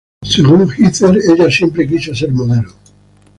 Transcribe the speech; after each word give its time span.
Según 0.23 0.67
Heather, 0.71 1.15
ella 1.31 1.51
siempre 1.51 1.87
quiso 1.87 2.15
ser 2.15 2.31
modelo. 2.31 2.73